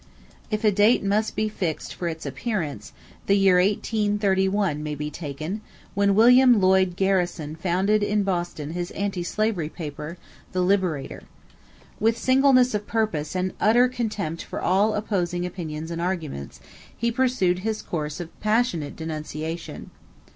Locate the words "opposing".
14.95-15.45